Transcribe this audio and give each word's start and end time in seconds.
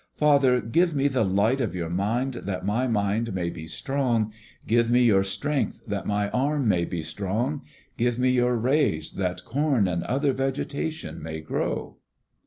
"Father, 0.15 0.61
give 0.61 0.95
me 0.95 1.07
the 1.07 1.23
light 1.23 1.61
of 1.61 1.75
your 1.75 1.87
mind 1.87 2.33
that 2.33 2.65
my 2.65 2.87
mind 2.87 3.35
may 3.35 3.51
be 3.51 3.67
strong. 3.67 4.33
Give 4.65 4.89
me 4.89 5.03
your 5.03 5.23
strength, 5.23 5.83
that 5.85 6.07
my 6.07 6.31
arm 6.31 6.67
may 6.67 6.85
be 6.85 7.03
strong. 7.03 7.61
Give 7.99 8.17
me 8.17 8.31
your 8.31 8.55
rays, 8.55 9.11
that 9.11 9.45
corn 9.45 9.87
and 9.87 10.01
other 10.05 10.33
vegetation 10.33 11.21
may 11.21 11.39
grow." 11.39 11.97